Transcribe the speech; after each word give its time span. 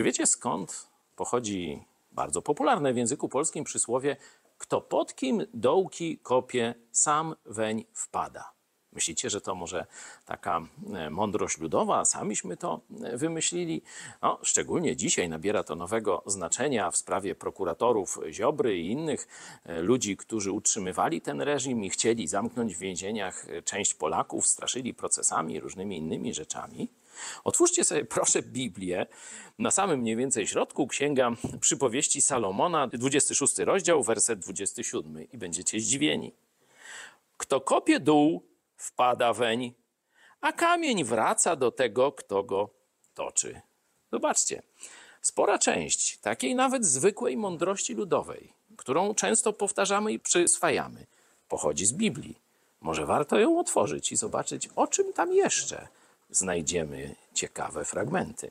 Czy 0.00 0.04
wiecie 0.04 0.26
skąd 0.26 0.88
pochodzi 1.16 1.84
bardzo 2.12 2.42
popularne 2.42 2.92
w 2.92 2.96
języku 2.96 3.28
polskim 3.28 3.64
przysłowie 3.64 4.16
kto 4.58 4.80
pod 4.80 5.14
kim 5.14 5.46
dołki 5.54 6.18
kopie, 6.18 6.74
sam 6.92 7.34
weń 7.46 7.84
wpada. 7.92 8.52
Myślicie, 8.92 9.30
że 9.30 9.40
to 9.40 9.54
może 9.54 9.86
taka 10.26 10.60
e, 10.94 11.10
mądrość 11.10 11.58
ludowa, 11.58 12.04
samiśmy 12.04 12.56
to 12.56 12.80
e, 13.02 13.16
wymyślili? 13.16 13.82
No, 14.22 14.38
szczególnie 14.42 14.96
dzisiaj 14.96 15.28
nabiera 15.28 15.64
to 15.64 15.74
nowego 15.74 16.22
znaczenia 16.26 16.90
w 16.90 16.96
sprawie 16.96 17.34
prokuratorów 17.34 18.18
Ziobry 18.30 18.78
i 18.78 18.90
innych 18.90 19.28
e, 19.64 19.82
ludzi, 19.82 20.16
którzy 20.16 20.52
utrzymywali 20.52 21.20
ten 21.20 21.40
reżim 21.40 21.84
i 21.84 21.90
chcieli 21.90 22.28
zamknąć 22.28 22.76
w 22.76 22.78
więzieniach 22.78 23.46
część 23.64 23.94
Polaków, 23.94 24.46
straszyli 24.46 24.94
procesami 24.94 25.60
różnymi 25.60 25.96
innymi 25.96 26.34
rzeczami. 26.34 26.88
Otwórzcie 27.44 27.84
sobie 27.84 28.04
proszę 28.16 28.42
Biblię. 28.42 29.06
Na 29.58 29.70
samym 29.70 30.00
mniej 30.00 30.16
więcej 30.16 30.46
środku 30.46 30.86
księga 30.86 31.30
przypowieści 31.60 32.22
Salomona, 32.22 32.86
26 32.86 33.58
rozdział, 33.58 34.02
werset 34.02 34.38
27 34.38 35.30
i 35.32 35.38
będziecie 35.38 35.80
zdziwieni. 35.80 36.32
Kto 37.36 37.60
kopie 37.60 38.00
dół, 38.00 38.42
wpada 38.76 39.32
weń, 39.32 39.72
a 40.40 40.52
kamień 40.52 41.04
wraca 41.04 41.56
do 41.56 41.70
tego, 41.70 42.12
kto 42.12 42.42
go 42.42 42.70
toczy. 43.14 43.60
Zobaczcie, 44.12 44.62
spora 45.22 45.58
część 45.58 46.18
takiej 46.18 46.54
nawet 46.54 46.86
zwykłej 46.86 47.36
mądrości 47.36 47.94
ludowej, 47.94 48.52
którą 48.76 49.14
często 49.14 49.52
powtarzamy 49.52 50.12
i 50.12 50.18
przyswajamy, 50.18 51.06
pochodzi 51.48 51.86
z 51.86 51.92
Biblii. 51.92 52.40
Może 52.80 53.06
warto 53.06 53.38
ją 53.38 53.58
otworzyć 53.58 54.12
i 54.12 54.16
zobaczyć, 54.16 54.68
o 54.76 54.86
czym 54.86 55.12
tam 55.12 55.32
jeszcze 55.32 55.88
znajdziemy 56.30 57.14
ciekawe 57.34 57.84
fragmenty. 57.84 58.50